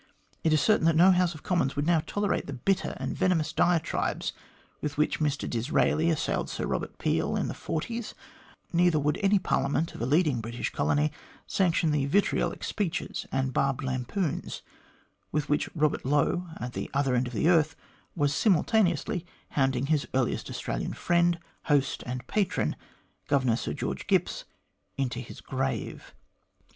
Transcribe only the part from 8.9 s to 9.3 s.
would